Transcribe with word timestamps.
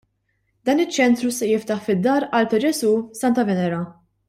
Dan 0.69 0.79
iċ-ċentru 0.85 1.33
se 1.35 1.49
jiftaħ 1.51 1.85
fid-Dar 1.89 2.27
Qalb 2.33 2.51
ta' 2.55 2.61
Ġesù, 2.65 2.95
Santa 3.23 3.47
Venera. 3.53 3.85